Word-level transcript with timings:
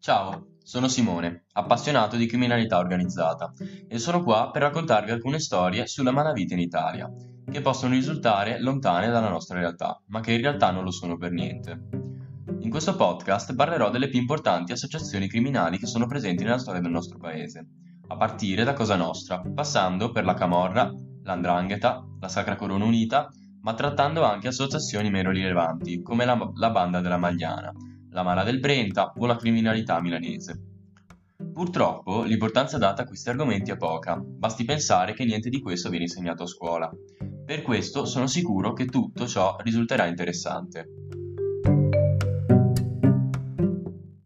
Ciao, 0.00 0.50
sono 0.62 0.86
Simone, 0.86 1.46
appassionato 1.54 2.14
di 2.14 2.26
criminalità 2.26 2.78
organizzata 2.78 3.52
e 3.88 3.98
sono 3.98 4.22
qua 4.22 4.48
per 4.52 4.62
raccontarvi 4.62 5.10
alcune 5.10 5.40
storie 5.40 5.88
sulla 5.88 6.12
malavita 6.12 6.54
in 6.54 6.60
Italia, 6.60 7.10
che 7.50 7.60
possono 7.60 7.94
risultare 7.94 8.60
lontane 8.60 9.08
dalla 9.08 9.28
nostra 9.28 9.58
realtà, 9.58 10.00
ma 10.06 10.20
che 10.20 10.32
in 10.32 10.40
realtà 10.40 10.70
non 10.70 10.84
lo 10.84 10.92
sono 10.92 11.18
per 11.18 11.32
niente. 11.32 11.88
In 12.60 12.70
questo 12.70 12.94
podcast 12.94 13.56
parlerò 13.56 13.90
delle 13.90 14.08
più 14.08 14.20
importanti 14.20 14.70
associazioni 14.70 15.26
criminali 15.26 15.78
che 15.78 15.86
sono 15.86 16.06
presenti 16.06 16.44
nella 16.44 16.58
storia 16.58 16.80
del 16.80 16.92
nostro 16.92 17.18
paese, 17.18 17.66
a 18.06 18.16
partire 18.16 18.62
da 18.62 18.74
Cosa 18.74 18.94
Nostra, 18.94 19.42
passando 19.52 20.12
per 20.12 20.24
la 20.24 20.34
Camorra, 20.34 20.90
l'Andrangheta, 21.24 22.06
la 22.20 22.28
Sacra 22.28 22.54
Corona 22.54 22.84
Unita, 22.84 23.28
ma 23.62 23.74
trattando 23.74 24.22
anche 24.22 24.46
associazioni 24.46 25.10
meno 25.10 25.32
rilevanti, 25.32 26.02
come 26.02 26.24
la, 26.24 26.38
la 26.54 26.70
Banda 26.70 27.00
della 27.00 27.18
Magliana, 27.18 27.72
la 28.18 28.24
Mala 28.24 28.42
del 28.42 28.58
Brenta 28.58 29.12
o 29.16 29.26
la 29.26 29.36
criminalità 29.36 30.00
milanese. 30.00 30.60
Purtroppo 31.52 32.24
l'importanza 32.24 32.76
data 32.76 33.02
a 33.02 33.04
questi 33.04 33.28
argomenti 33.28 33.70
è 33.70 33.76
poca, 33.76 34.16
basti 34.16 34.64
pensare 34.64 35.12
che 35.12 35.24
niente 35.24 35.48
di 35.48 35.60
questo 35.60 35.88
viene 35.88 36.06
insegnato 36.06 36.42
a 36.42 36.48
scuola. 36.48 36.90
Per 37.44 37.62
questo 37.62 38.06
sono 38.06 38.26
sicuro 38.26 38.72
che 38.72 38.86
tutto 38.86 39.28
ciò 39.28 39.56
risulterà 39.60 40.06
interessante. 40.06 41.07